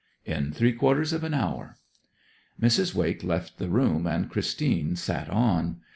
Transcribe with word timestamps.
'In 0.25 0.51
three 0.51 0.73
quarters 0.73 1.13
of 1.13 1.23
an 1.23 1.35
hour.' 1.35 1.77
Mrs. 2.59 2.95
Wake 2.95 3.23
left 3.23 3.59
the 3.59 3.69
room, 3.69 4.07
and 4.07 4.31
Christine 4.31 4.95
sat 4.95 5.29
on. 5.29 5.79